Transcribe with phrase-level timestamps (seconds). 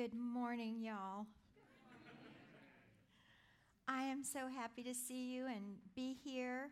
[0.00, 1.26] Good morning, y'all.
[3.86, 6.70] I am so happy to see you and be here.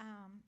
[0.00, 0.40] Um,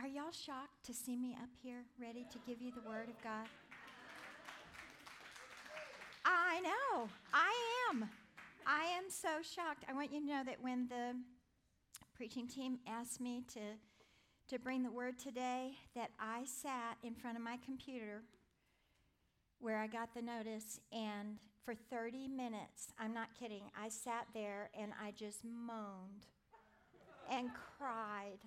[0.00, 3.22] are y'all shocked to see me up here, ready to give you the Word of
[3.22, 3.46] God?
[6.24, 7.52] I know, I
[7.88, 8.10] am.
[8.66, 9.84] I am so shocked.
[9.88, 11.14] I want you to know that when the
[12.16, 13.60] preaching team asked me to,
[14.48, 18.22] to bring the Word today, that I sat in front of my computer
[19.62, 24.70] where I got the notice, and for 30 minutes, I'm not kidding, I sat there
[24.78, 26.26] and I just moaned
[27.30, 27.48] and
[27.78, 28.40] cried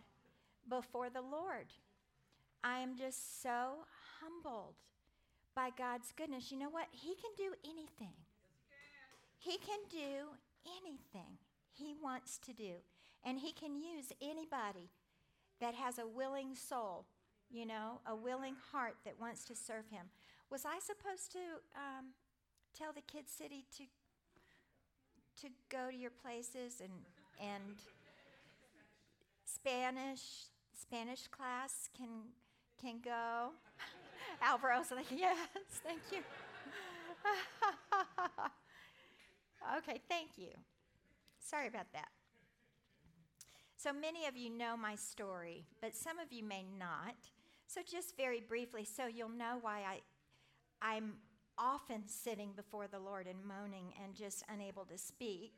[0.70, 1.68] before the Lord.
[2.64, 3.86] I am just so
[4.20, 4.76] humbled
[5.56, 6.52] by God's goodness.
[6.52, 6.88] You know what?
[6.92, 8.14] He can do anything.
[9.38, 11.38] He can do anything
[11.72, 12.74] He wants to do.
[13.24, 14.90] And He can use anybody
[15.62, 17.06] that has a willing soul,
[17.50, 20.08] you know, a willing heart that wants to serve Him.
[20.50, 21.40] Was I supposed to
[21.76, 22.14] um,
[22.78, 23.84] tell the Kid City to
[25.42, 26.92] to go to your places and
[27.42, 27.76] and
[29.46, 30.46] Spanish
[30.80, 32.10] Spanish class can
[32.80, 33.50] can go?
[34.44, 35.38] Alvaro's like, yes,
[35.84, 36.20] thank you.
[39.78, 40.52] okay, thank you.
[41.40, 42.10] Sorry about that.
[43.78, 47.16] So many of you know my story, but some of you may not.
[47.68, 50.02] So, just very briefly, so you'll know why I
[50.82, 51.14] I'm
[51.58, 55.54] often sitting before the Lord and moaning and just unable to speak.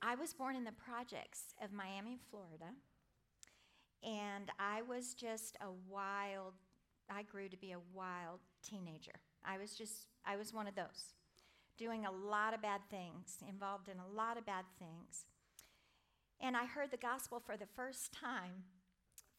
[0.00, 2.72] I was born in the projects of Miami, Florida,
[4.02, 6.54] and I was just a wild,
[7.08, 9.12] I grew to be a wild teenager.
[9.44, 11.14] I was just, I was one of those,
[11.76, 15.26] doing a lot of bad things, involved in a lot of bad things.
[16.40, 18.64] And I heard the gospel for the first time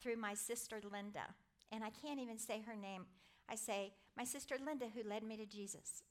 [0.02, 1.36] through my sister Linda.
[1.72, 3.06] And I can't even say her name.
[3.50, 6.04] I say, my sister Linda, who led me to Jesus.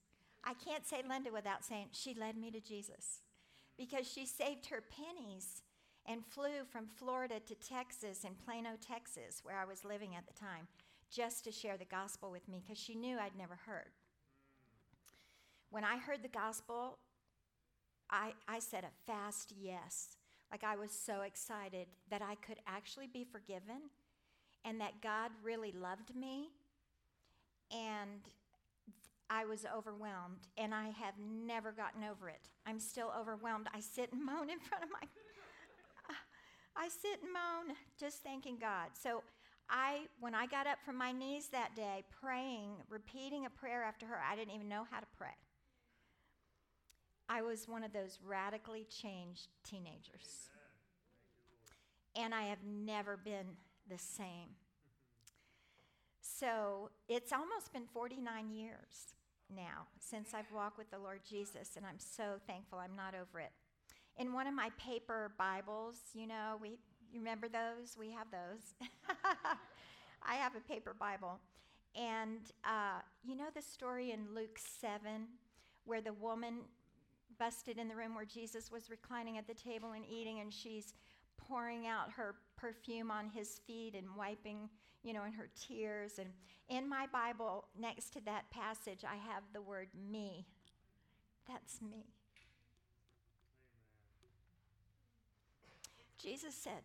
[0.45, 3.21] I can't say Linda without saying, she led me to Jesus
[3.79, 5.63] because she saved her pennies
[6.07, 10.39] and flew from Florida to Texas in Plano, Texas, where I was living at the
[10.39, 10.67] time,
[11.11, 13.91] just to share the gospel with me because she knew I'd never heard.
[15.71, 16.99] When I heard the gospel,
[18.11, 20.17] I, I said a fast yes.
[20.51, 23.91] Like I was so excited that I could actually be forgiven
[24.65, 26.51] and that God really loved me
[27.73, 28.21] and
[29.31, 32.51] I was overwhelmed, and I have never gotten over it.
[32.67, 33.67] I'm still overwhelmed.
[33.75, 35.09] I sit and moan in front of my.
[36.77, 38.91] I sit and moan, just thanking God.
[39.01, 39.23] So,
[39.71, 44.05] I, when I got up from my knees that day, praying, repeating a prayer after
[44.07, 45.35] her, I didn't even know how to pray.
[47.29, 50.51] I was one of those radically changed teenagers.
[52.15, 53.57] And I have never been
[53.89, 54.57] the same.
[56.43, 59.15] So it's almost been 49 years
[59.55, 63.39] now since I've walked with the Lord Jesus, and I'm so thankful I'm not over
[63.39, 63.53] it.
[64.17, 66.71] In one of my paper Bibles, you know, we
[67.13, 67.97] you remember those?
[67.97, 68.75] We have those.
[70.27, 71.39] I have a paper Bible.
[71.95, 75.01] And uh, you know the story in Luke 7
[75.85, 76.63] where the woman
[77.39, 80.95] busted in the room where Jesus was reclining at the table and eating, and she's
[81.37, 84.69] pouring out her perfume on his feet and wiping,
[85.03, 86.19] you know, in her tears.
[86.19, 86.31] And
[86.69, 90.47] in my Bible, next to that passage, I have the word me.
[91.49, 91.89] That's me.
[91.89, 92.05] Amen.
[96.19, 96.83] Jesus said,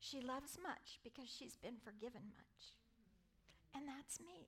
[0.00, 2.76] She loves much because she's been forgiven much.
[3.74, 4.46] And that's me.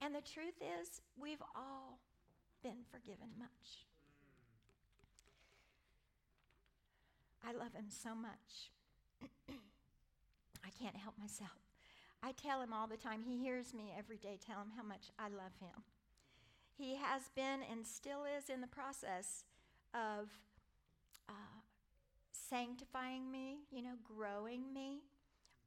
[0.00, 1.98] And the truth is, we've all
[2.62, 3.86] been forgiven much.
[7.46, 8.70] I love him so much.
[10.64, 11.50] I can't help myself.
[12.22, 13.22] I tell him all the time.
[13.22, 15.84] He hears me every day tell him how much I love him.
[16.76, 19.44] He has been and still is in the process
[19.94, 20.28] of
[21.28, 21.60] uh,
[22.32, 25.02] sanctifying me, you know, growing me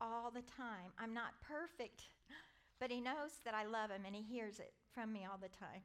[0.02, 0.92] all the time.
[1.00, 2.04] I'm not perfect,
[2.80, 5.48] but he knows that I love him and he hears it from me all the
[5.48, 5.82] time.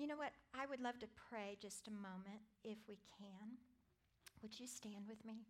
[0.00, 0.32] You know what?
[0.58, 3.60] I would love to pray just a moment if we can.
[4.40, 5.44] Would you stand with me?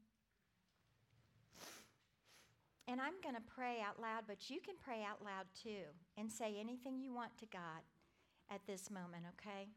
[2.88, 5.86] And I'm going to pray out loud, but you can pray out loud too
[6.18, 7.86] and say anything you want to God
[8.50, 9.68] at this moment, okay?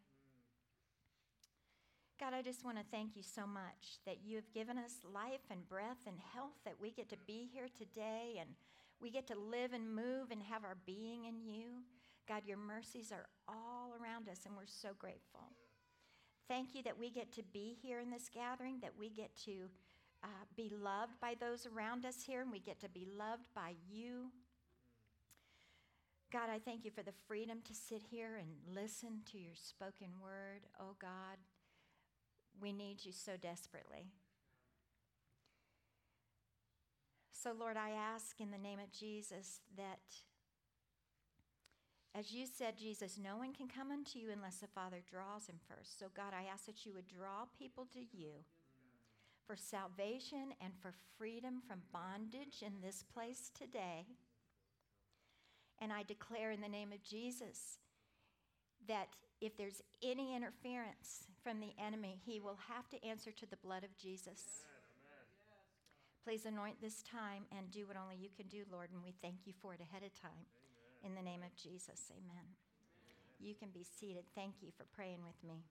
[2.19, 5.45] God, I just want to thank you so much that you have given us life
[5.51, 8.49] and breath and health, that we get to be here today and
[8.99, 11.83] we get to live and move and have our being in you.
[12.27, 15.51] God, your mercies are all around us, and we're so grateful.
[16.47, 19.69] Thank you that we get to be here in this gathering, that we get to
[20.23, 23.75] uh, be loved by those around us here, and we get to be loved by
[23.89, 24.31] you.
[26.31, 30.07] God, I thank you for the freedom to sit here and listen to your spoken
[30.21, 30.65] word.
[30.79, 31.37] Oh, God,
[32.59, 34.07] we need you so desperately.
[37.31, 39.99] So, Lord, I ask in the name of Jesus that,
[42.15, 45.55] as you said, Jesus, no one can come unto you unless the Father draws him
[45.67, 45.99] first.
[45.99, 48.45] So, God, I ask that you would draw people to you
[49.47, 54.05] for salvation and for freedom from bondage in this place today.
[55.81, 57.79] And I declare in the name of Jesus
[58.87, 59.07] that
[59.41, 63.83] if there's any interference from the enemy, he will have to answer to the blood
[63.83, 64.43] of Jesus.
[66.23, 69.45] Please anoint this time and do what only you can do, Lord, and we thank
[69.45, 70.45] you for it ahead of time.
[71.03, 72.31] In the name of Jesus, amen.
[72.31, 72.45] amen.
[73.39, 74.23] You can be seated.
[74.35, 75.63] Thank you for praying with me.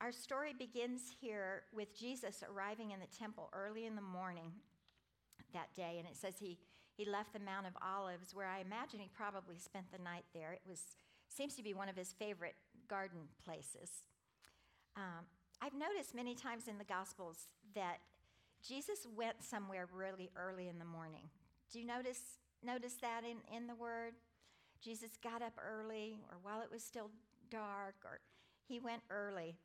[0.00, 4.52] Our story begins here with Jesus arriving in the temple early in the morning
[5.52, 6.58] that day, and it says he,
[6.96, 10.52] he left the Mount of Olives, where I imagine he probably spent the night there.
[10.52, 10.80] It was
[11.28, 12.56] seems to be one of his favorite
[12.88, 13.90] garden places.
[14.96, 15.26] Um,
[15.60, 17.98] I've noticed many times in the Gospels that
[18.66, 21.28] Jesus went somewhere really early in the morning.
[21.72, 22.20] Do you notice,
[22.64, 24.14] notice that in, in the Word?
[24.80, 27.10] Jesus got up early, or while it was still
[27.50, 28.20] dark, or
[28.66, 29.56] he went early.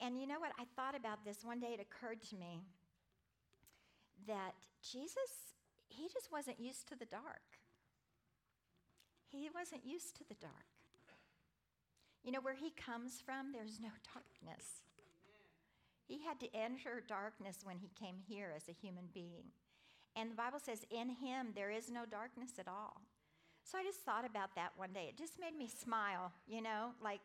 [0.00, 0.52] And you know what?
[0.58, 1.44] I thought about this.
[1.44, 2.62] One day it occurred to me
[4.26, 4.52] that
[4.82, 5.54] Jesus,
[5.88, 7.60] he just wasn't used to the dark.
[9.28, 10.52] He wasn't used to the dark.
[12.22, 14.82] You know, where he comes from, there's no darkness.
[16.06, 19.52] He had to enter darkness when he came here as a human being.
[20.16, 23.02] And the Bible says, in him there is no darkness at all.
[23.62, 25.06] So I just thought about that one day.
[25.10, 27.20] It just made me smile, you know, like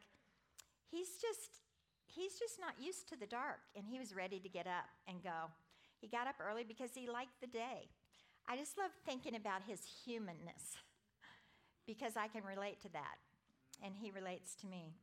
[0.90, 1.62] he's just
[2.08, 5.24] he's just not used to the dark and he was ready to get up and
[5.24, 5.50] go.
[6.02, 7.88] He got up early because he liked the day.
[8.50, 10.76] I just love thinking about his humanness
[11.86, 13.18] because I can relate to that
[13.84, 14.94] and he relates to me.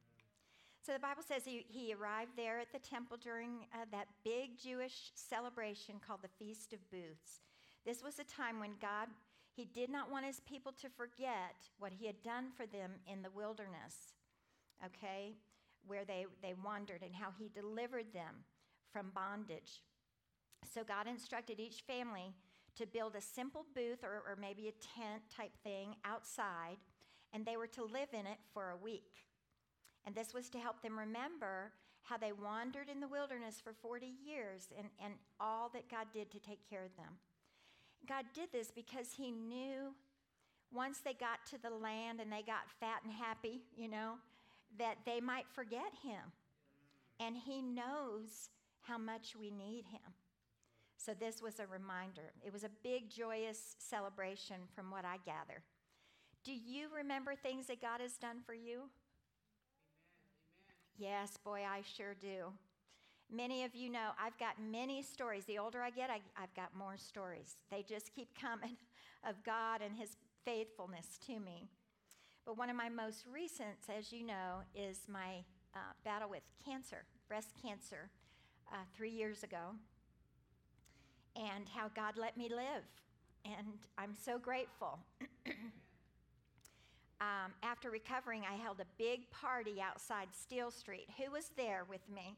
[0.84, 4.58] So the Bible says he, he arrived there at the temple during uh, that big
[4.58, 7.40] Jewish celebration called the Feast of Booths.
[7.84, 9.08] This was a time when God,
[9.54, 13.22] he did not want his people to forget what he had done for them in
[13.22, 14.14] the wilderness,
[14.84, 15.34] okay,
[15.86, 18.44] where they, they wandered and how he delivered them
[18.92, 19.82] from bondage.
[20.72, 22.34] So God instructed each family
[22.76, 26.76] to build a simple booth or, or maybe a tent type thing outside,
[27.32, 29.26] and they were to live in it for a week.
[30.06, 31.72] And this was to help them remember
[32.02, 36.30] how they wandered in the wilderness for 40 years and, and all that God did
[36.30, 37.18] to take care of them.
[38.06, 39.94] God did this because He knew
[40.72, 44.14] once they got to the land and they got fat and happy, you know,
[44.78, 46.20] that they might forget Him.
[47.20, 48.50] And He knows
[48.82, 50.12] how much we need Him.
[50.96, 52.32] So this was a reminder.
[52.44, 55.62] It was a big, joyous celebration from what I gather.
[56.44, 58.82] Do you remember things that God has done for you?
[60.98, 62.52] Yes, boy, I sure do.
[63.30, 65.44] Many of you know I've got many stories.
[65.44, 67.56] The older I get, I, have got more stories.
[67.70, 68.76] They just keep coming
[69.28, 71.68] of God and His faithfulness to me.
[72.46, 75.44] But one of my most recent, as you know, is my
[75.74, 78.08] uh, battle with cancer, breast cancer,
[78.72, 79.74] uh, three years ago,
[81.36, 82.84] and how God let me live.
[83.44, 84.98] And I'm so grateful.
[87.20, 91.08] um, after recovering, I held a big party outside Steel Street.
[91.18, 92.36] Who was there with me?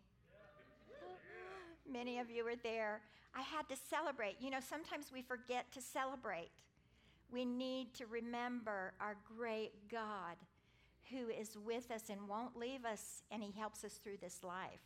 [1.91, 3.01] Many of you were there.
[3.35, 4.37] I had to celebrate.
[4.41, 6.51] You know, sometimes we forget to celebrate.
[7.33, 10.37] We need to remember our great God
[11.11, 14.81] who is with us and won't leave us, and He helps us through this life.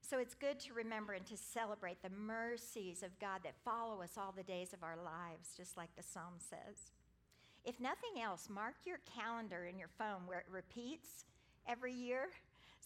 [0.00, 4.18] So it's good to remember and to celebrate the mercies of God that follow us
[4.18, 6.90] all the days of our lives, just like the psalm says.
[7.64, 11.24] If nothing else, mark your calendar in your phone where it repeats
[11.66, 12.28] every year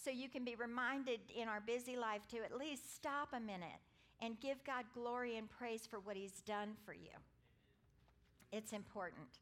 [0.03, 3.81] so you can be reminded in our busy life to at least stop a minute
[4.21, 7.17] and give God glory and praise for what He's done for you.
[8.53, 9.41] It's important.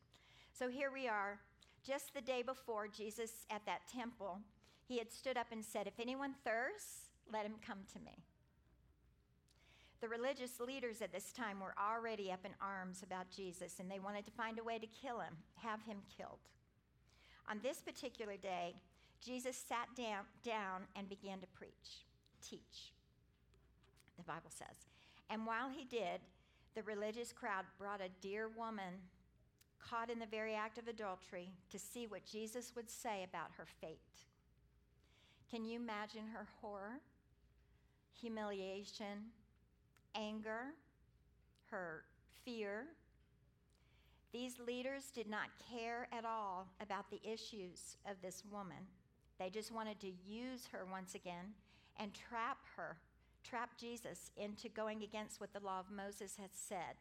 [0.52, 1.38] So here we are,
[1.86, 4.38] just the day before Jesus at that temple,
[4.86, 8.24] he had stood up and said, If anyone thirsts, let him come to me.
[10.00, 13.98] The religious leaders at this time were already up in arms about Jesus, and they
[13.98, 16.40] wanted to find a way to kill him, have him killed.
[17.50, 18.74] On this particular day,
[19.24, 22.04] Jesus sat down, down and began to preach,
[22.46, 22.92] teach,
[24.16, 24.86] the Bible says.
[25.30, 26.20] And while he did,
[26.74, 28.94] the religious crowd brought a dear woman
[29.80, 33.66] caught in the very act of adultery to see what Jesus would say about her
[33.80, 33.98] fate.
[35.50, 37.00] Can you imagine her horror?
[38.20, 39.30] humiliation,
[40.14, 40.72] anger,
[41.70, 42.04] her
[42.44, 42.86] fear.
[44.32, 48.86] These leaders did not care at all about the issues of this woman.
[49.38, 51.54] They just wanted to use her once again
[51.98, 52.98] and trap her,
[53.42, 56.96] trap Jesus into going against what the law of Moses had said.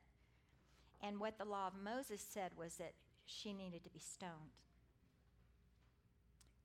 [1.02, 2.94] And what the law of Moses said was that
[3.26, 4.58] she needed to be stoned.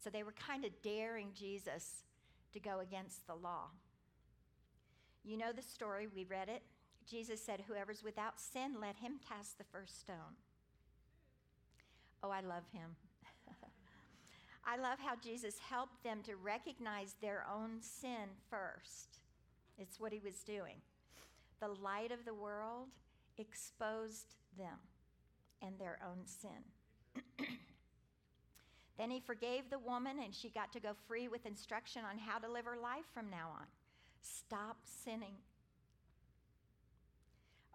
[0.02, 2.04] So they were kind of daring Jesus
[2.52, 3.70] to go against the law.
[5.24, 6.62] You know the story, we read it.
[7.08, 10.36] Jesus said, Whoever's without sin, let him cast the first stone.
[12.22, 12.96] Oh, I love him.
[14.70, 19.20] I love how Jesus helped them to recognize their own sin first.
[19.78, 20.76] It's what he was doing.
[21.58, 22.88] The light of the world
[23.38, 24.76] exposed them
[25.62, 27.22] and their own sin.
[28.98, 32.38] then he forgave the woman, and she got to go free with instruction on how
[32.38, 33.66] to live her life from now on.
[34.20, 35.36] Stop sinning.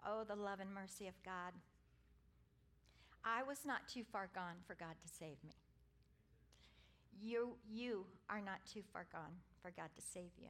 [0.06, 1.54] Oh, the love and mercy of God.
[3.24, 5.54] I was not too far gone for God to save me.
[7.22, 10.48] You, you are not too far gone for God to save you.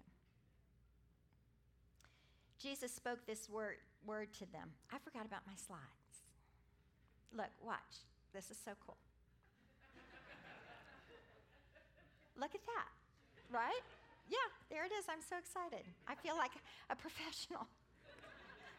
[2.59, 4.71] Jesus spoke this word, word to them.
[4.91, 6.25] I forgot about my slides.
[7.37, 8.07] Look, watch.
[8.33, 8.97] This is so cool.
[12.41, 12.89] Look at that,
[13.51, 13.83] right?
[14.31, 15.05] Yeah, there it is.
[15.11, 15.85] I'm so excited.
[16.09, 16.53] I feel like
[16.89, 17.69] a professional.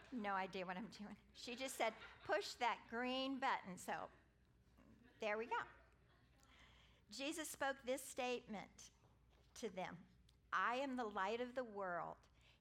[0.12, 1.16] no idea what I'm doing.
[1.36, 1.94] She just said,
[2.26, 3.78] push that green button.
[3.78, 3.94] So
[5.22, 5.62] there we go.
[7.12, 8.92] Jesus spoke this statement
[9.60, 9.98] to them
[10.52, 12.16] I am the light of the world.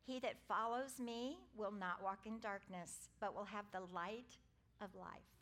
[0.06, 4.36] He that follows me will not walk in darkness, but will have the light
[4.80, 5.34] of life.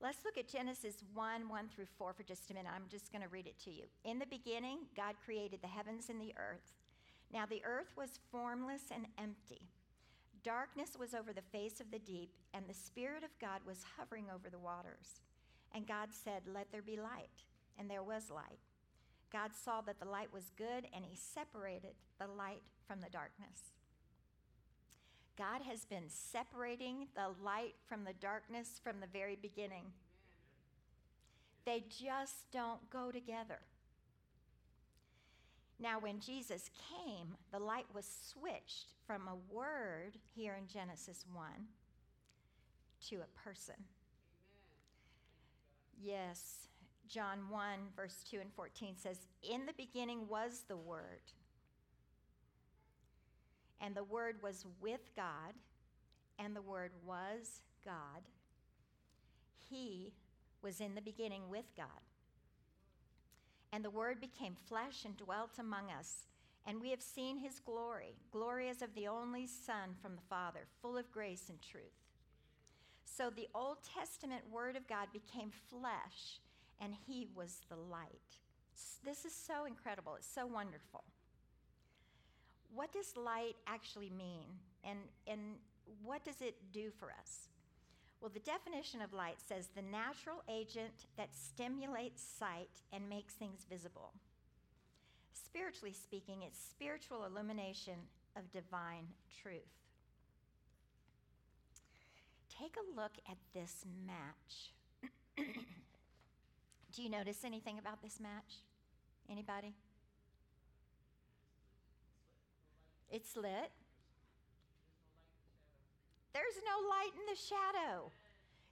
[0.00, 2.72] Let's look at Genesis 1 1 through 4 for just a minute.
[2.74, 3.84] I'm just going to read it to you.
[4.04, 6.74] In the beginning, God created the heavens and the earth.
[7.32, 9.62] Now the earth was formless and empty.
[10.42, 14.26] Darkness was over the face of the deep, and the Spirit of God was hovering
[14.32, 15.20] over the waters.
[15.74, 17.44] And God said, Let there be light.
[17.78, 18.58] And there was light.
[19.32, 23.72] God saw that the light was good, and he separated the light from the darkness.
[25.36, 29.84] God has been separating the light from the darkness from the very beginning.
[31.66, 33.58] They just don't go together.
[35.78, 41.46] Now, when Jesus came, the light was switched from a word here in Genesis 1
[43.08, 43.74] to a person.
[46.02, 46.68] Yes,
[47.08, 47.62] John 1,
[47.94, 51.32] verse 2 and 14 says, In the beginning was the Word,
[53.80, 55.54] and the Word was with God,
[56.38, 58.22] and the Word was God.
[59.70, 60.12] He
[60.62, 61.86] was in the beginning with God.
[63.72, 66.26] And the Word became flesh and dwelt among us,
[66.66, 70.66] and we have seen his glory, glory as of the only Son from the Father,
[70.82, 72.05] full of grace and truth.
[73.06, 76.40] So the Old Testament Word of God became flesh,
[76.80, 78.40] and he was the light.
[79.04, 80.16] This is so incredible.
[80.16, 81.04] It's so wonderful.
[82.74, 84.44] What does light actually mean?
[84.84, 85.40] And, and
[86.04, 87.48] what does it do for us?
[88.20, 93.64] Well, the definition of light says the natural agent that stimulates sight and makes things
[93.70, 94.12] visible.
[95.32, 97.94] Spiritually speaking, it's spiritual illumination
[98.36, 99.06] of divine
[99.42, 99.85] truth.
[102.58, 104.72] Take a look at this match.
[106.94, 108.62] Do you notice anything about this match?
[109.30, 109.74] Anybody?
[113.10, 113.70] It's lit.
[116.32, 118.10] There's no light in the shadow.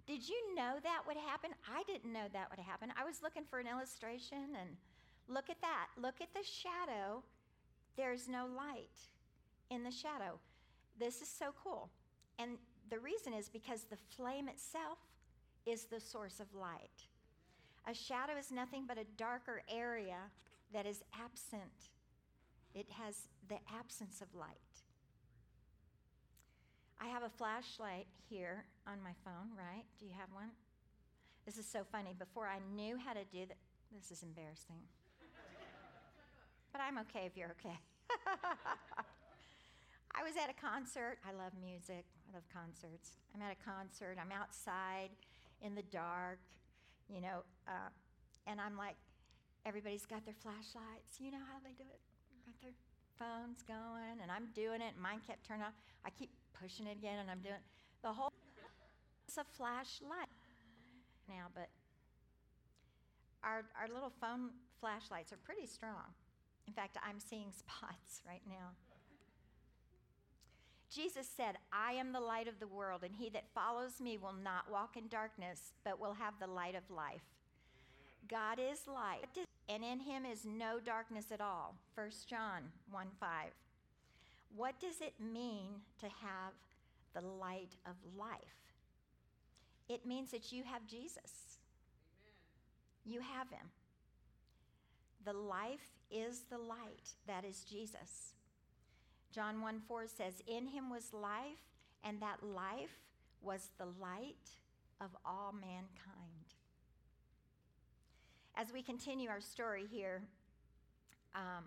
[0.06, 1.50] Did you know that would happen?
[1.68, 2.90] I didn't know that would happen.
[2.98, 4.76] I was looking for an illustration and
[5.28, 5.88] look at that.
[6.00, 7.22] Look at the shadow.
[7.96, 8.98] There's no light
[9.70, 10.38] in the shadow.
[10.98, 11.90] This is so cool.
[12.38, 12.58] And
[12.90, 14.98] the reason is because the flame itself
[15.66, 17.08] is the source of light.
[17.88, 20.18] A shadow is nothing but a darker area
[20.72, 21.90] that is absent,
[22.74, 24.48] it has the absence of light.
[27.00, 29.84] I have a flashlight here on my phone, right?
[29.98, 30.50] Do you have one?
[31.44, 32.14] This is so funny.
[32.18, 33.58] Before I knew how to do that,
[33.94, 34.80] this is embarrassing.
[36.72, 37.78] but I'm okay if you're okay.
[40.14, 41.18] I was at a concert.
[41.26, 42.06] I love music.
[42.30, 43.18] I love concerts.
[43.34, 44.16] I'm at a concert.
[44.16, 45.10] I'm outside
[45.60, 46.38] in the dark,
[47.10, 47.90] you know, uh,
[48.46, 48.96] and I'm like,
[49.66, 51.18] everybody's got their flashlights.
[51.18, 52.00] You know how they do it?
[52.46, 52.76] Got their
[53.18, 54.94] phones going, and I'm doing it.
[55.00, 55.74] Mine kept turning off.
[56.04, 57.62] I keep pushing it again, and I'm doing
[58.02, 58.30] the whole.
[59.26, 60.30] It's a flashlight
[61.28, 61.68] now, but
[63.42, 66.12] our our little phone flashlights are pretty strong.
[66.68, 68.76] In fact, I'm seeing spots right now.
[70.94, 74.34] Jesus said, I am the light of the world, and he that follows me will
[74.44, 77.24] not walk in darkness, but will have the light of life.
[78.28, 79.26] God is light,
[79.68, 81.74] and in him is no darkness at all.
[81.96, 83.48] 1 John 1 5.
[84.56, 86.52] What does it mean to have
[87.12, 88.38] the light of life?
[89.88, 91.58] It means that you have Jesus.
[93.04, 93.14] Amen.
[93.14, 93.66] You have him.
[95.24, 97.14] The life is the light.
[97.26, 98.33] That is Jesus.
[99.34, 101.58] John 1 4 says, In him was life,
[102.04, 102.98] and that life
[103.42, 104.58] was the light
[105.00, 105.88] of all mankind.
[108.54, 110.22] As we continue our story here,
[111.34, 111.64] um,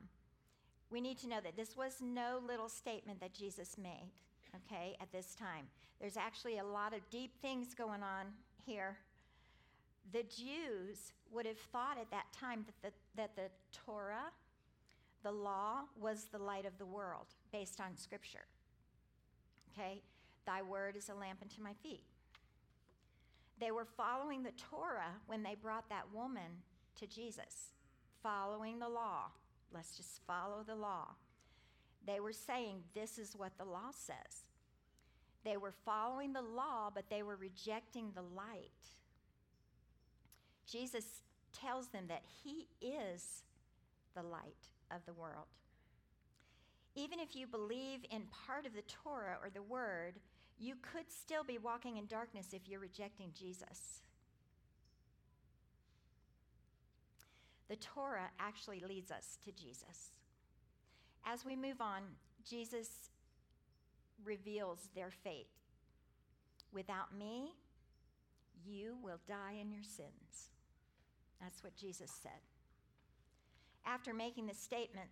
[0.90, 4.12] we need to know that this was no little statement that Jesus made,
[4.56, 5.68] okay, at this time.
[6.00, 8.28] There's actually a lot of deep things going on
[8.66, 8.98] here.
[10.14, 14.32] The Jews would have thought at that time that the, that the Torah,
[15.28, 18.46] the law, was the light of the world based on Scripture.
[19.74, 20.02] Okay?
[20.46, 22.06] Thy word is a lamp unto my feet.
[23.60, 26.64] They were following the Torah when they brought that woman
[26.98, 27.74] to Jesus,
[28.24, 29.32] following the law.
[29.74, 31.16] Let's just follow the law.
[32.06, 34.46] They were saying, This is what the law says.
[35.44, 38.72] They were following the law, but they were rejecting the light.
[40.72, 41.04] Jesus
[41.52, 43.44] tells them that He is
[44.16, 45.48] the light of the world.
[46.96, 50.16] Even if you believe in part of the Torah or the Word,
[50.60, 54.02] you could still be walking in darkness if you're rejecting Jesus.
[57.70, 60.12] The Torah actually leads us to Jesus.
[61.26, 62.02] As we move on,
[62.48, 63.10] Jesus
[64.24, 65.48] reveals their fate.
[66.74, 67.52] Without me,
[68.66, 70.50] you will die in your sins.
[71.42, 72.57] That's what Jesus said.
[73.86, 75.10] After making the statement,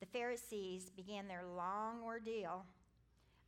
[0.00, 2.64] the Pharisees began their long ordeal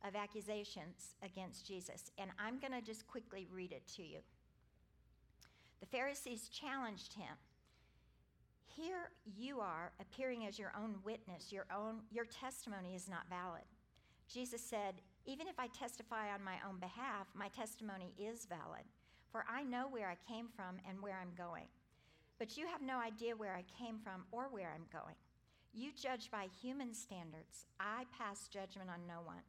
[0.05, 2.11] of accusations against Jesus.
[2.17, 4.19] And I'm going to just quickly read it to you.
[5.79, 7.35] The Pharisees challenged him.
[8.65, 11.51] Here you are appearing as your own witness.
[11.51, 13.63] Your own your testimony is not valid.
[14.27, 18.85] Jesus said, "Even if I testify on my own behalf, my testimony is valid,
[19.31, 21.67] for I know where I came from and where I'm going.
[22.43, 25.15] But you have no idea where I came from or where I'm going.
[25.73, 27.67] You judge by human standards.
[27.79, 29.43] I pass judgment on no one.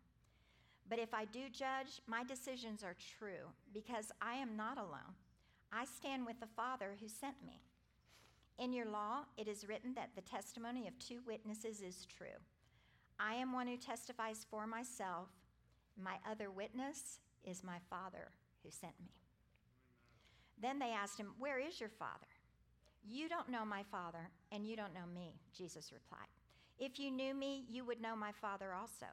[0.89, 5.19] But if I do judge, my decisions are true because I am not alone.
[5.73, 7.63] I stand with the Father who sent me.
[8.61, 12.39] In your law, it is written that the testimony of two witnesses is true.
[13.19, 15.31] I am one who testifies for myself.
[16.01, 18.31] My other witness is my Father
[18.63, 19.11] who sent me.
[20.63, 22.29] Then they asked him, Where is your Father?
[23.07, 26.29] You don't know my Father, and you don't know me, Jesus replied.
[26.79, 29.07] If you knew me, you would know my Father also.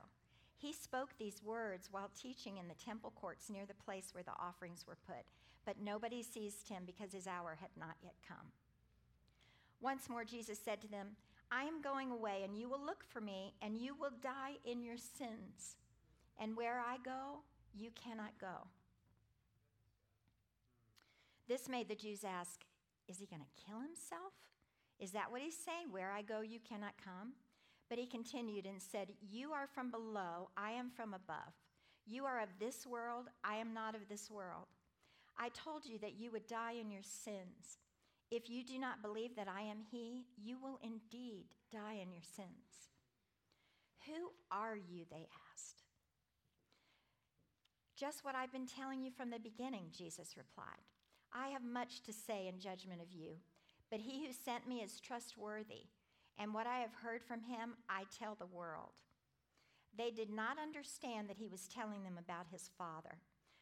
[0.58, 4.40] He spoke these words while teaching in the temple courts near the place where the
[4.40, 5.26] offerings were put,
[5.66, 8.52] but nobody seized him because his hour had not yet come.
[9.82, 11.08] Once more, Jesus said to them,
[11.52, 14.84] I am going away, and you will look for me, and you will die in
[14.84, 15.76] your sins.
[16.40, 17.40] And where I go,
[17.78, 18.68] you cannot go.
[21.48, 22.62] This made the Jews ask,
[23.12, 24.34] is he going to kill himself?
[25.00, 25.92] Is that what he's saying?
[25.92, 27.34] Where I go, you cannot come?
[27.90, 31.54] But he continued and said, You are from below, I am from above.
[32.06, 34.68] You are of this world, I am not of this world.
[35.38, 37.80] I told you that you would die in your sins.
[38.32, 42.24] If you do not believe that I am he, you will indeed die in your
[42.24, 42.90] sins.
[44.08, 45.06] Who are you?
[45.10, 45.84] They asked.
[47.98, 50.88] Just what I've been telling you from the beginning, Jesus replied.
[51.34, 53.36] I have much to say in judgment of you,
[53.90, 55.88] but he who sent me is trustworthy,
[56.38, 58.92] and what I have heard from him I tell the world.
[59.98, 63.20] They did not understand that he was telling them about his Father.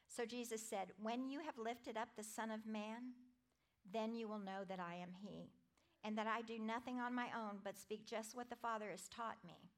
[0.07, 3.13] So Jesus said, When you have lifted up the Son of Man,
[3.91, 5.49] then you will know that I am he,
[6.03, 9.07] and that I do nothing on my own but speak just what the Father has
[9.07, 9.69] taught me.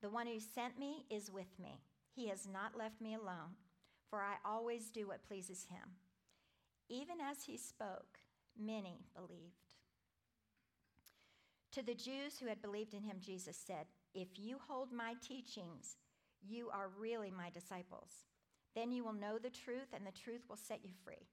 [0.00, 1.80] The one who sent me is with me.
[2.14, 3.56] He has not left me alone,
[4.08, 5.90] for I always do what pleases him.
[6.88, 8.18] Even as he spoke,
[8.58, 9.74] many believed.
[11.72, 15.96] To the Jews who had believed in him, Jesus said, If you hold my teachings,
[16.40, 18.10] you are really my disciples.
[18.74, 21.26] Then you will know the truth, and the truth will set you free.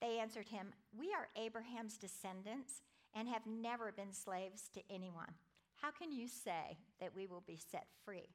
[0.00, 2.82] They answered him, We are Abraham's descendants
[3.14, 5.34] and have never been slaves to anyone.
[5.76, 8.28] How can you say that we will be set free?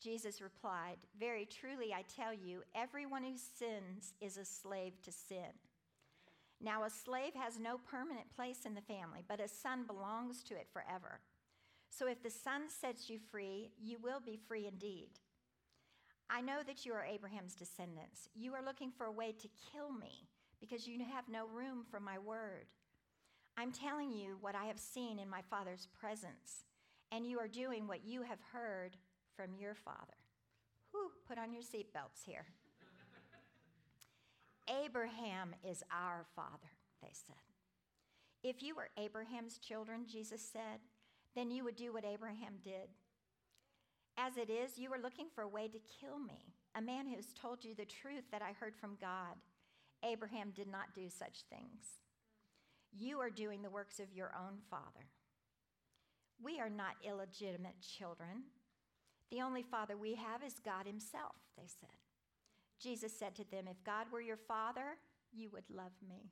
[0.00, 5.52] Jesus replied, Very truly, I tell you, everyone who sins is a slave to sin.
[6.60, 10.54] Now, a slave has no permanent place in the family, but a son belongs to
[10.54, 11.20] it forever.
[11.90, 15.10] So if the son sets you free, you will be free indeed.
[16.28, 18.28] I know that you are Abraham's descendants.
[18.34, 20.28] You are looking for a way to kill me
[20.60, 22.66] because you have no room for my word.
[23.56, 26.64] I'm telling you what I have seen in my Father's presence,
[27.12, 28.96] and you are doing what you have heard
[29.36, 30.16] from your Father.
[30.90, 32.46] Whew, put on your seatbelts here.
[34.84, 36.72] Abraham is our Father,
[37.02, 37.36] they said.
[38.42, 40.80] If you were Abraham's children, Jesus said,
[41.34, 42.88] then you would do what Abraham did.
[44.16, 47.16] As it is, you are looking for a way to kill me, a man who
[47.16, 49.36] has told you the truth that I heard from God.
[50.02, 52.00] Abraham did not do such things.
[52.98, 55.06] You are doing the works of your own father.
[56.42, 58.44] We are not illegitimate children.
[59.30, 61.88] The only father we have is God Himself, they said.
[62.80, 64.98] Jesus said to them, If God were your father,
[65.32, 66.30] you would love me.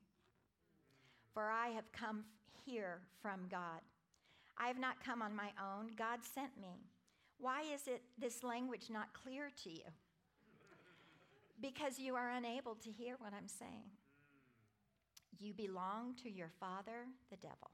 [1.33, 2.25] For I have come
[2.65, 3.81] here from God.
[4.57, 6.87] I have not come on my own, God sent me.
[7.39, 9.85] Why is it this language not clear to you?
[11.61, 13.91] Because you are unable to hear what I'm saying.
[15.39, 17.71] You belong to your father, the devil,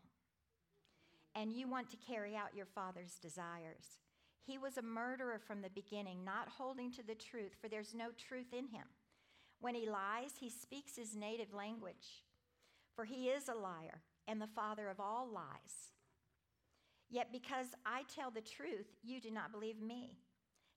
[1.35, 3.99] and you want to carry out your father's desires.
[4.47, 8.09] He was a murderer from the beginning, not holding to the truth, for there's no
[8.17, 8.87] truth in him.
[9.61, 12.25] When he lies, he speaks his native language,
[12.97, 15.93] for he is a liar and the father of all lies.
[17.11, 20.19] Yet because I tell the truth, you do not believe me.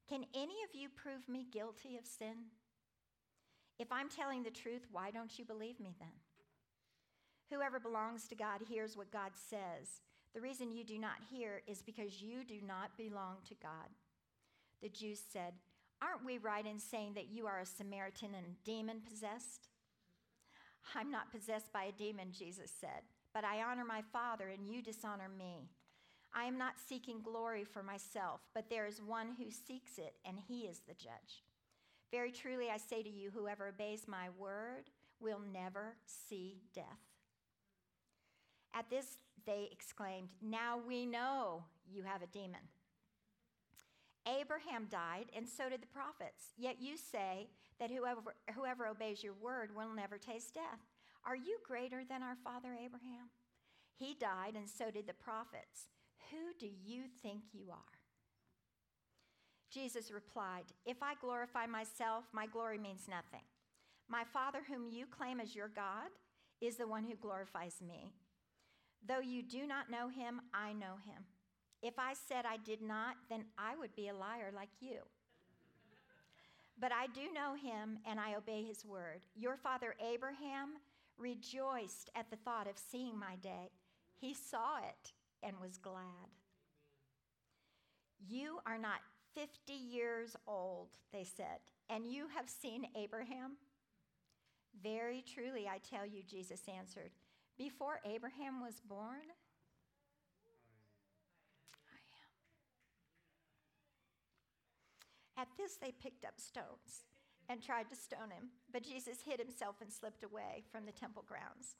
[0.09, 2.49] Can any of you prove me guilty of sin?
[3.79, 6.09] If I'm telling the truth, why don't you believe me then?
[7.51, 10.01] Whoever belongs to God hears what God says.
[10.33, 13.89] The reason you do not hear is because you do not belong to God.
[14.81, 15.53] The Jews said,
[16.01, 19.69] Aren't we right in saying that you are a Samaritan and demon possessed?
[20.95, 24.81] I'm not possessed by a demon, Jesus said, but I honor my Father, and you
[24.81, 25.69] dishonor me.
[26.35, 30.37] I am not seeking glory for myself, but there is one who seeks it, and
[30.47, 31.43] he is the judge.
[32.11, 37.12] Very truly, I say to you, whoever obeys my word will never see death.
[38.73, 42.61] At this, they exclaimed, Now we know you have a demon.
[44.25, 46.53] Abraham died, and so did the prophets.
[46.57, 48.21] Yet you say that whoever,
[48.55, 50.79] whoever obeys your word will never taste death.
[51.25, 53.29] Are you greater than our father Abraham?
[53.95, 55.87] He died, and so did the prophets.
[56.31, 57.99] Who do you think you are?
[59.71, 63.45] Jesus replied, If I glorify myself, my glory means nothing.
[64.07, 66.09] My Father, whom you claim as your God,
[66.61, 68.11] is the one who glorifies me.
[69.07, 71.23] Though you do not know him, I know him.
[71.81, 74.99] If I said I did not, then I would be a liar like you.
[76.79, 79.25] But I do know him, and I obey his word.
[79.35, 80.75] Your father Abraham
[81.17, 83.71] rejoiced at the thought of seeing my day.
[84.19, 85.11] He saw it
[85.43, 86.31] and was glad.
[88.25, 89.01] You are not
[89.35, 93.57] 50 years old, they said, and you have seen Abraham?
[94.81, 97.11] Very truly, I tell you, Jesus answered,
[97.57, 99.27] before Abraham was born,
[101.87, 101.99] I
[105.37, 105.43] am.
[105.43, 107.05] At this, they picked up stones
[107.49, 111.23] and tried to stone him, but Jesus hid himself and slipped away from the temple
[111.27, 111.75] grounds.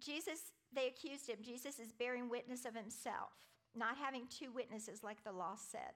[0.00, 1.38] Jesus, they accused him.
[1.42, 3.32] Jesus is bearing witness of himself,
[3.74, 5.94] not having two witnesses like the law said.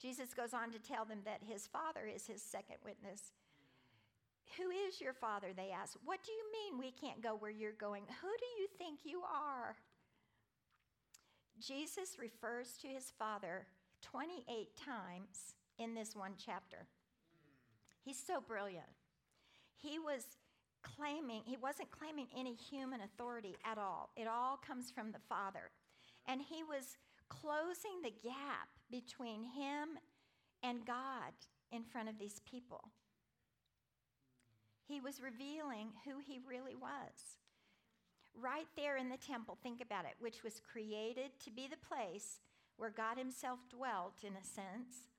[0.00, 3.32] Jesus goes on to tell them that his father is his second witness.
[4.56, 5.48] Who is your father?
[5.54, 5.96] They ask.
[6.04, 8.04] What do you mean we can't go where you're going?
[8.04, 9.76] Who do you think you are?
[11.60, 13.66] Jesus refers to his father
[14.02, 16.86] 28 times in this one chapter.
[18.04, 18.86] He's so brilliant.
[19.76, 20.24] He was
[20.82, 24.10] claiming, he wasn't claiming any human authority at all.
[24.16, 25.70] It all comes from the Father.
[26.26, 26.96] And he was
[27.28, 29.98] closing the gap between him
[30.62, 31.32] and God
[31.72, 32.88] in front of these people.
[34.88, 37.36] He was revealing who he really was.
[38.34, 42.40] Right there in the temple, think about it, which was created to be the place
[42.78, 45.10] where God Himself dwelt, in a sense.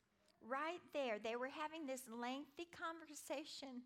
[0.41, 3.84] Right there, they were having this lengthy conversation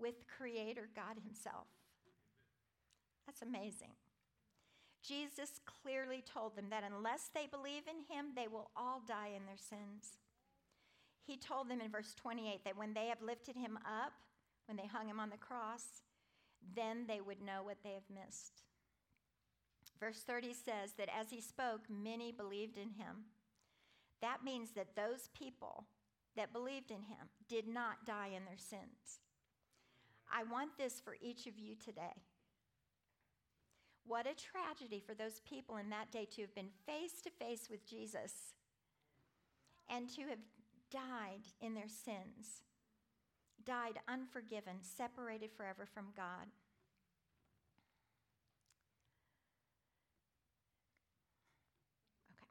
[0.00, 1.68] with Creator God Himself.
[3.26, 3.92] That's amazing.
[5.06, 9.46] Jesus clearly told them that unless they believe in Him, they will all die in
[9.46, 10.16] their sins.
[11.26, 14.12] He told them in verse 28 that when they have lifted Him up,
[14.66, 16.02] when they hung Him on the cross,
[16.74, 18.62] then they would know what they have missed.
[19.98, 23.26] Verse 30 says that as He spoke, many believed in Him.
[24.22, 25.84] That means that those people
[26.36, 29.20] that believed in Him did not die in their sins.
[30.32, 32.14] I want this for each of you today.
[34.06, 37.68] What a tragedy for those people in that day to have been face to face
[37.70, 38.32] with Jesus,
[39.88, 40.38] and to have
[40.90, 42.62] died in their sins,
[43.64, 46.48] died unforgiven, separated forever from God.
[52.32, 52.46] Okay.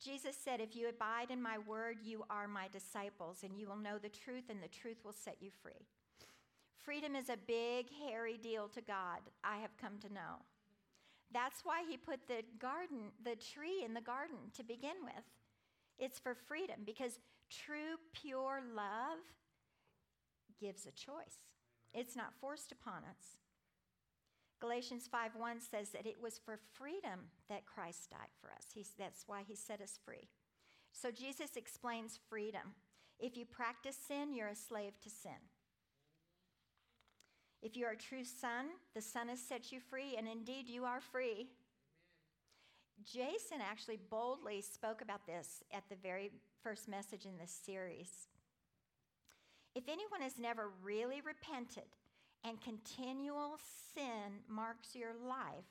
[0.00, 3.76] Jesus said, If you abide in my word, you are my disciples, and you will
[3.76, 5.86] know the truth, and the truth will set you free.
[6.82, 10.42] Freedom is a big, hairy deal to God, I have come to know.
[11.32, 15.24] That's why he put the garden, the tree in the garden to begin with.
[16.02, 19.20] It's for freedom because true, pure love
[20.60, 21.38] gives a choice.
[21.94, 23.36] It's not forced upon us.
[24.58, 28.66] Galatians 5:1 says that it was for freedom that Christ died for us.
[28.74, 30.28] He's, that's why he set us free.
[30.90, 32.74] So Jesus explains freedom.
[33.20, 35.50] If you practice sin, you're a slave to sin.
[37.62, 40.84] If you are a true son, the son has set you free, and indeed you
[40.84, 41.50] are free.
[43.04, 46.30] Jason actually boldly spoke about this at the very
[46.62, 48.28] first message in this series.
[49.74, 51.88] If anyone has never really repented
[52.44, 53.58] and continual
[53.94, 55.64] sin marks your life,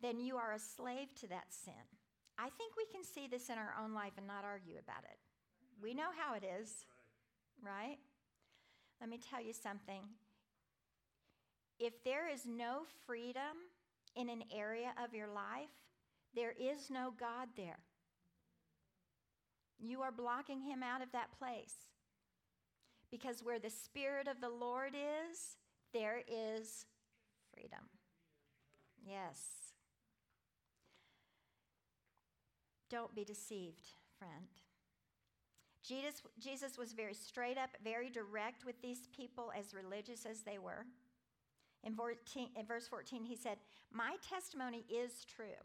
[0.00, 1.74] then you are a slave to that sin.
[2.38, 5.18] I think we can see this in our own life and not argue about it.
[5.82, 6.86] We know how it is,
[7.64, 7.98] right?
[9.00, 10.02] Let me tell you something.
[11.78, 13.68] If there is no freedom
[14.16, 15.70] in an area of your life,
[16.34, 17.78] there is no God there.
[19.78, 21.74] You are blocking him out of that place.
[23.10, 25.56] Because where the Spirit of the Lord is,
[25.92, 26.86] there is
[27.52, 27.84] freedom.
[29.04, 29.40] Yes.
[32.88, 34.48] Don't be deceived, friend.
[35.82, 40.58] Jesus, Jesus was very straight up, very direct with these people, as religious as they
[40.58, 40.86] were.
[41.84, 43.56] In, 14, in verse 14, he said,
[43.92, 45.58] My testimony is true.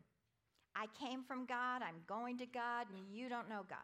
[0.80, 3.80] I came from God, I'm going to God, and you don't know God.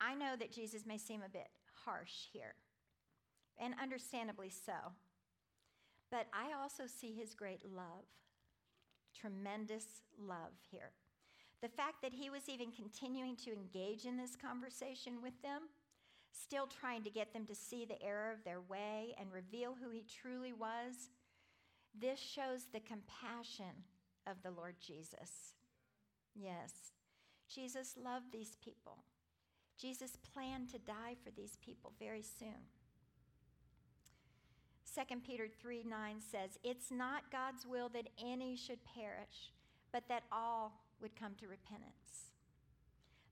[0.00, 1.48] I know that Jesus may seem a bit
[1.84, 2.54] harsh here,
[3.58, 4.92] and understandably so.
[6.10, 8.04] But I also see his great love,
[9.18, 10.92] tremendous love here.
[11.62, 15.62] The fact that he was even continuing to engage in this conversation with them,
[16.30, 19.90] still trying to get them to see the error of their way and reveal who
[19.90, 21.08] he truly was,
[21.98, 23.82] this shows the compassion
[24.26, 25.54] of the Lord Jesus.
[26.34, 26.92] Yes,
[27.48, 28.98] Jesus loved these people.
[29.78, 32.70] Jesus planned to die for these people very soon.
[34.94, 39.52] 2 Peter 3 9 says, It's not God's will that any should perish,
[39.92, 42.30] but that all would come to repentance.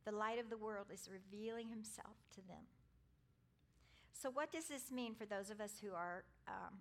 [0.05, 2.69] The light of the world is revealing himself to them.
[4.13, 6.75] So, what does this mean for those of us who are um,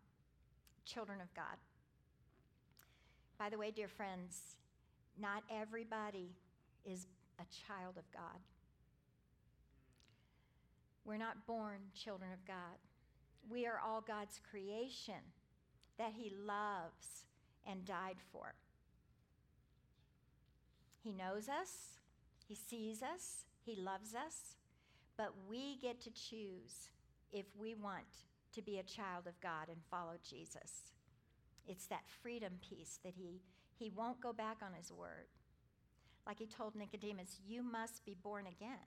[0.86, 1.58] children of God?
[3.44, 4.56] By the way, dear friends,
[5.20, 6.32] not everybody
[6.86, 8.40] is a child of God.
[11.04, 12.80] We're not born children of God.
[13.50, 15.34] We are all God's creation
[15.98, 17.26] that He loves
[17.68, 18.54] and died for.
[21.04, 21.98] He knows us,
[22.48, 24.56] He sees us, He loves us,
[25.18, 26.88] but we get to choose
[27.34, 28.06] if we want
[28.54, 30.93] to be a child of God and follow Jesus.
[31.68, 33.42] It's that freedom piece that he,
[33.78, 35.28] he won't go back on his word.
[36.26, 38.78] Like he told Nicodemus, you must be born again.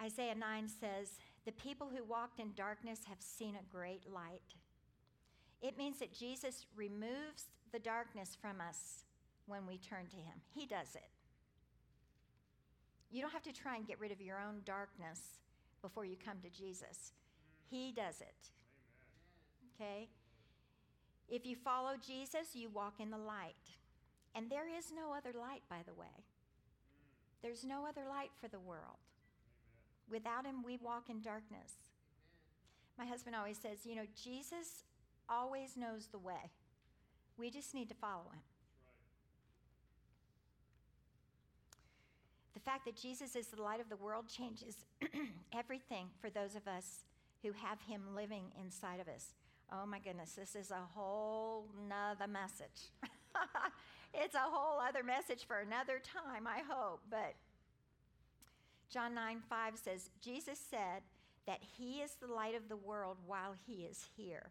[0.00, 4.54] Isaiah 9 says, The people who walked in darkness have seen a great light.
[5.60, 9.04] It means that Jesus removes the darkness from us
[9.46, 10.40] when we turn to him.
[10.54, 11.10] He does it.
[13.10, 15.20] You don't have to try and get rid of your own darkness
[15.88, 17.12] before you come to Jesus.
[17.70, 18.50] He does it.
[19.74, 20.08] Okay?
[21.28, 23.54] If you follow Jesus, you walk in the light.
[24.34, 26.24] And there is no other light, by the way.
[27.42, 28.98] There's no other light for the world.
[30.10, 31.72] Without him, we walk in darkness.
[32.98, 34.84] My husband always says, you know, Jesus
[35.28, 36.50] always knows the way.
[37.38, 38.42] We just need to follow him.
[42.68, 44.84] Fact that Jesus is the light of the world changes
[45.54, 47.04] everything for those of us
[47.42, 49.32] who have him living inside of us.
[49.72, 52.92] Oh my goodness, this is a whole nother message.
[54.14, 57.00] it's a whole other message for another time, I hope.
[57.08, 57.36] But
[58.90, 61.00] John 9 5 says, Jesus said
[61.46, 64.50] that he is the light of the world while he is here.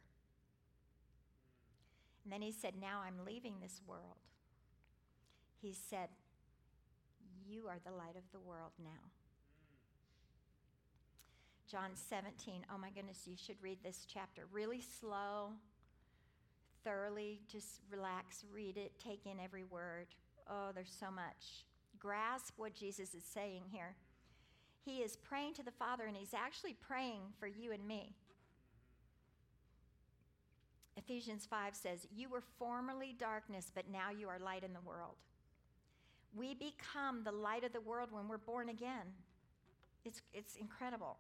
[2.24, 4.18] And then he said, Now I'm leaving this world.
[5.62, 6.10] He said,
[7.48, 9.12] you are the light of the world now.
[11.70, 12.66] John 17.
[12.74, 15.50] Oh my goodness, you should read this chapter really slow,
[16.84, 20.08] thoroughly just relax, read it, take in every word.
[20.50, 21.66] Oh, there's so much.
[22.00, 23.96] Grasp what Jesus is saying here.
[24.86, 28.16] He is praying to the Father, and he's actually praying for you and me.
[30.96, 35.16] Ephesians 5 says, You were formerly darkness, but now you are light in the world.
[36.36, 39.14] We become the light of the world when we're born again.
[40.06, 41.18] It's, it's incredible.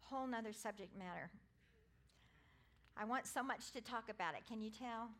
[0.00, 1.30] Whole nother subject matter.
[2.96, 4.42] I want so much to talk about it.
[4.48, 5.10] Can you tell?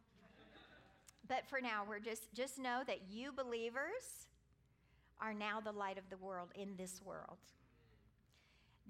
[1.28, 4.26] but for now, we're just just know that you believers
[5.20, 7.38] are now the light of the world in this world.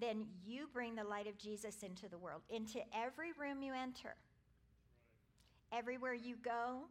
[0.00, 4.14] Then you bring the light of Jesus into the world, into every room you enter,
[5.72, 6.82] everywhere you go,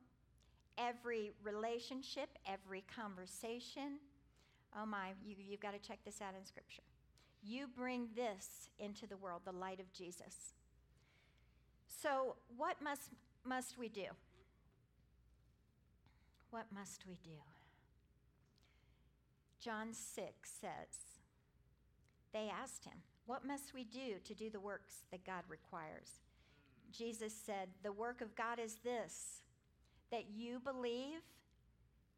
[0.78, 4.00] every relationship, every conversation.
[4.80, 6.84] Oh my, you, you've got to check this out in Scripture.
[7.44, 10.54] You bring this into the world, the light of Jesus.
[11.88, 13.10] So, what must,
[13.44, 14.08] must we do?
[16.52, 17.40] What must we do?
[19.60, 20.28] John 6
[20.62, 21.20] says,
[22.34, 22.94] They asked him,
[23.26, 26.22] What must we do to do the works that God requires?
[26.92, 29.42] Jesus said, The work of God is this,
[30.12, 31.22] that you believe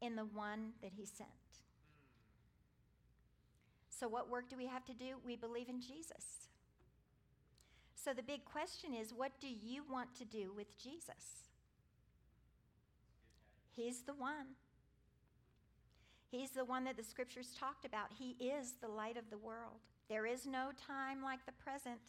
[0.01, 1.29] in the one that he sent.
[3.89, 5.17] So, what work do we have to do?
[5.25, 6.49] We believe in Jesus.
[8.03, 11.43] So the big question is what do you want to do with Jesus?
[13.75, 14.55] He's the one.
[16.31, 18.07] He's the one that the scriptures talked about.
[18.17, 19.79] He is the light of the world.
[20.09, 21.99] There is no time like the present,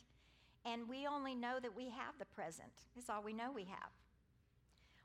[0.65, 2.73] and we only know that we have the present.
[2.97, 3.91] It's all we know we have.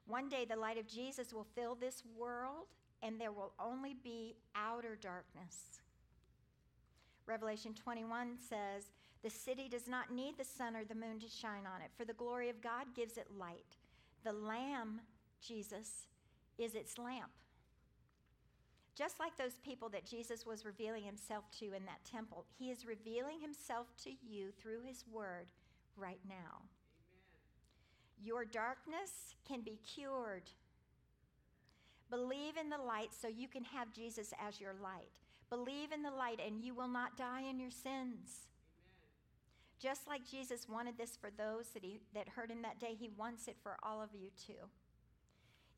[0.07, 2.67] One day, the light of Jesus will fill this world,
[3.01, 5.81] and there will only be outer darkness.
[7.25, 8.91] Revelation 21 says,
[9.25, 12.05] the city does not need the sun or the moon to shine on it, for
[12.05, 13.77] the glory of God gives it light.
[14.23, 15.01] The Lamb,
[15.41, 16.05] Jesus,
[16.59, 17.31] is its lamp.
[18.95, 22.85] Just like those people that Jesus was revealing himself to in that temple, he is
[22.85, 25.47] revealing himself to you through his word
[25.97, 26.61] right now.
[28.17, 28.27] Amen.
[28.27, 30.49] Your darkness can be cured.
[32.09, 35.09] Believe in the light so you can have Jesus as your light.
[35.49, 38.47] Believe in the light and you will not die in your sins.
[39.79, 43.09] Just like Jesus wanted this for those that, he, that heard him that day, he
[43.17, 44.69] wants it for all of you too.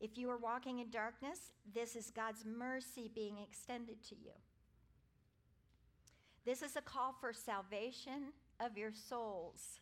[0.00, 4.30] If you are walking in darkness, this is God's mercy being extended to you.
[6.44, 9.80] This is a call for salvation of your souls,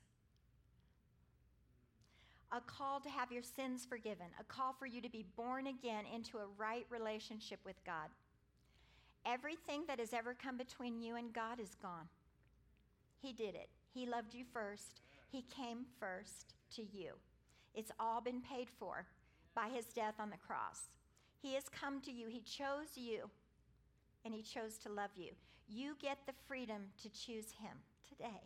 [2.52, 6.04] a call to have your sins forgiven, a call for you to be born again
[6.14, 8.08] into a right relationship with God.
[9.24, 12.08] Everything that has ever come between you and God is gone.
[13.20, 13.68] He did it.
[13.92, 15.00] He loved you first.
[15.30, 17.14] He came first to you.
[17.74, 19.06] It's all been paid for
[19.54, 20.90] by his death on the cross.
[21.42, 22.28] He has come to you.
[22.28, 23.28] He chose you,
[24.24, 25.32] and he chose to love you.
[25.68, 27.76] You get the freedom to choose him
[28.08, 28.42] today.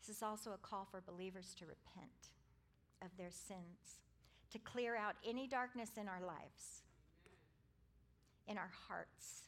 [0.00, 2.30] This is also a call for believers to repent
[3.02, 4.00] of their sins,
[4.50, 6.82] to clear out any darkness in our lives,
[8.48, 9.44] in our hearts,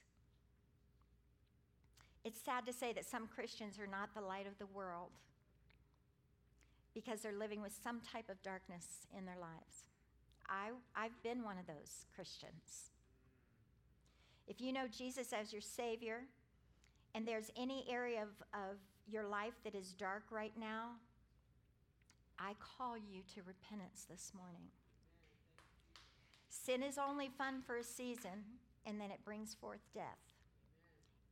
[2.24, 5.10] it's sad to say that some Christians are not the light of the world
[6.94, 9.84] because they're living with some type of darkness in their lives.
[10.48, 12.90] I, I've been one of those Christians.
[14.46, 16.24] If you know Jesus as your Savior,
[17.14, 18.76] and there's any area of, of
[19.12, 20.92] your life that is dark right now,
[22.38, 24.68] I call you to repentance this morning.
[26.48, 28.44] Sin is only fun for a season,
[28.86, 30.18] and then it brings forth death.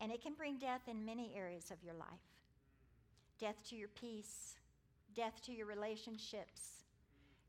[0.00, 2.08] And it can bring death in many areas of your life
[3.38, 4.56] death to your peace,
[5.14, 6.84] death to your relationships,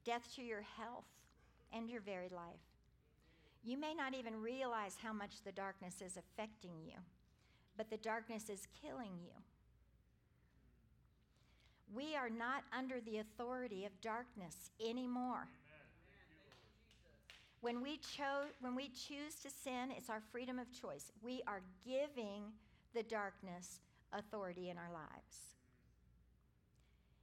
[0.06, 1.04] death to your health
[1.74, 2.63] and your very life.
[3.62, 6.93] You may not even realize how much the darkness is affecting you,
[7.76, 9.34] but the darkness is killing you.
[11.94, 15.48] We are not under the authority of darkness anymore.
[17.62, 21.12] When we, cho- when we choose to sin, it's our freedom of choice.
[21.22, 22.44] We are giving
[22.96, 23.82] the darkness
[24.14, 25.56] authority in our lives.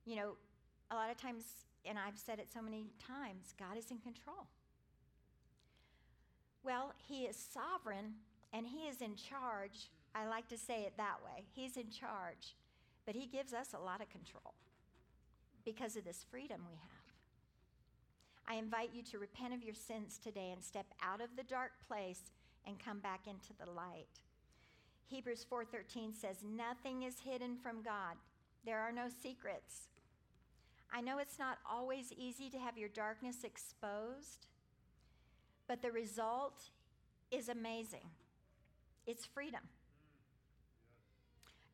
[0.07, 0.37] You know,
[0.91, 1.45] a lot of times,
[1.85, 4.47] and I've said it so many times, God is in control.
[6.63, 8.15] Well, He is sovereign
[8.53, 9.91] and He is in charge.
[10.15, 11.45] I like to say it that way.
[11.53, 12.55] He's in charge,
[13.09, 14.53] but He gives us a lot of control
[15.65, 17.07] because of this freedom we have.
[18.47, 21.71] I invite you to repent of your sins today and step out of the dark
[21.89, 22.21] place
[22.67, 24.21] and come back into the light.
[25.07, 28.19] Hebrews 4:13 says nothing is hidden from God.
[28.67, 29.89] There are no secrets.
[30.93, 34.49] I know it's not always easy to have your darkness exposed,
[35.67, 36.69] but the result
[37.31, 38.11] is amazing.
[39.07, 39.63] It's freedom.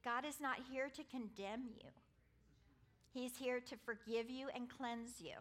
[0.05, 1.91] God is not here to condemn you.
[3.13, 5.35] He's here to forgive you and cleanse you.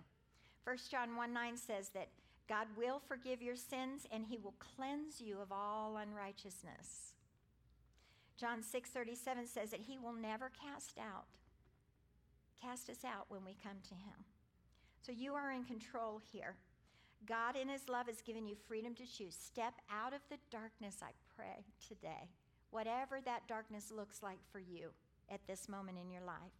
[0.63, 2.09] 1 John 1 9 says that
[2.47, 7.13] God will forgive your sins and he will cleanse you of all unrighteousness.
[8.37, 11.25] John 6:37 says that he will never cast out
[12.63, 14.23] cast us out when we come to him.
[15.01, 16.55] So you are in control here.
[17.25, 19.35] God in his love has given you freedom to choose.
[19.35, 22.29] Step out of the darkness, I pray today.
[22.73, 24.89] Whatever that darkness looks like for you
[25.29, 26.57] at this moment in your life.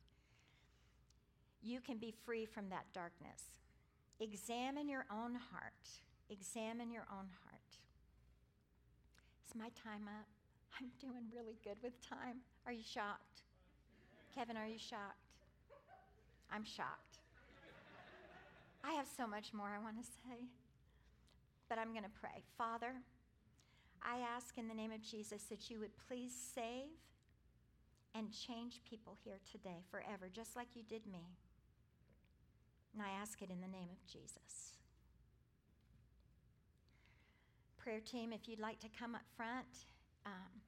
[1.64, 3.42] You can be free from that darkness.
[4.20, 5.90] Examine your own heart.
[6.30, 7.80] Examine your own heart.
[9.48, 10.28] Is my time up?
[10.80, 12.46] I'm doing really good with time.
[12.68, 13.42] Are you shocked?
[14.36, 15.18] Kevin, are you shocked?
[16.52, 17.18] I'm shocked.
[18.84, 20.46] I have so much more I want to say,
[21.70, 22.44] but I'm going to pray.
[22.56, 23.02] Father,
[24.04, 26.92] I ask in the name of Jesus that you would please save
[28.16, 31.38] and change people here today forever, just like you did me.
[32.94, 34.78] And I ask it in the name of Jesus.
[37.78, 39.88] Prayer team, if you'd like to come up front,
[40.26, 40.62] um,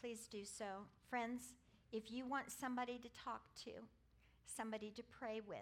[0.00, 0.86] please do so.
[1.10, 1.54] Friends,
[1.92, 3.70] if you want somebody to talk to,
[4.46, 5.58] somebody to pray with,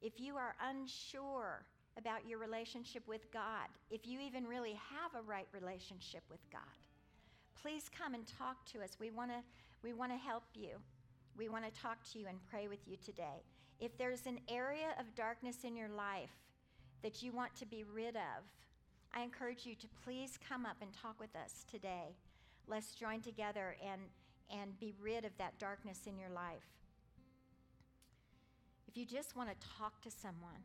[0.00, 1.64] if you are unsure
[1.98, 6.60] about your relationship with God, if you even really have a right relationship with God,
[7.60, 8.96] please come and talk to us.
[9.00, 9.38] We want to
[9.82, 10.70] we want to help you.
[11.36, 13.44] We want to talk to you and pray with you today.
[13.78, 16.30] If there's an area of darkness in your life
[17.02, 18.42] that you want to be rid of,
[19.14, 22.16] I encourage you to please come up and talk with us today.
[22.66, 24.00] Let's join together and,
[24.50, 26.66] and be rid of that darkness in your life.
[28.88, 30.64] If you just want to talk to someone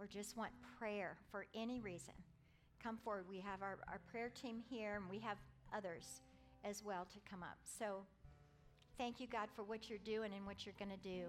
[0.00, 2.14] or just want prayer for any reason,
[2.82, 3.26] come forward.
[3.28, 5.36] We have our, our prayer team here and we have
[5.76, 6.22] others
[6.64, 7.58] as well to come up.
[7.78, 7.98] So
[8.96, 11.26] thank you, God, for what you're doing and what you're going to do.